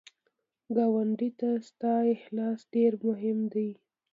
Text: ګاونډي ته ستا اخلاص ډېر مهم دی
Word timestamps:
ګاونډي 0.75 1.29
ته 1.39 1.49
ستا 1.67 1.93
اخلاص 2.15 2.59
ډېر 2.73 2.93
مهم 3.07 3.39
دی 3.53 3.69